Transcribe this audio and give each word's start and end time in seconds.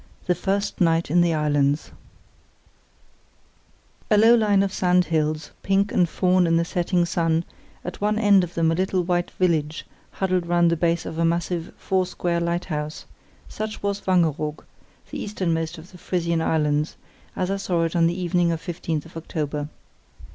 The 0.25 0.33
First 0.33 0.81
Night 0.81 1.11
in 1.11 1.21
the 1.21 1.35
Islands 1.35 1.91
A 4.09 4.17
low 4.17 4.33
line 4.33 4.63
of 4.63 4.73
sandhills, 4.73 5.51
pink 5.61 5.91
and 5.91 6.09
fawn 6.09 6.47
in 6.47 6.57
the 6.57 6.65
setting 6.65 7.05
sun, 7.05 7.45
at 7.85 8.01
one 8.01 8.17
end 8.17 8.43
of 8.43 8.55
them 8.55 8.71
a 8.71 8.73
little 8.73 9.03
white 9.03 9.29
village 9.29 9.85
huddled 10.13 10.47
round 10.47 10.71
the 10.71 10.75
base 10.75 11.05
of 11.05 11.19
a 11.19 11.23
massive 11.23 11.71
four 11.77 12.07
square 12.07 12.39
lighthouse—such 12.39 13.83
was 13.83 14.01
Wangeroog, 14.07 14.63
the 15.11 15.21
easternmost 15.21 15.77
of 15.77 15.91
the 15.91 15.99
Frisian 15.99 16.41
Islands, 16.41 16.95
as 17.35 17.51
I 17.51 17.57
saw 17.57 17.83
it 17.83 17.95
on 17.95 18.07
the 18.07 18.19
evening 18.19 18.51
of 18.51 18.67
October 18.67 19.59
15. 19.59 19.69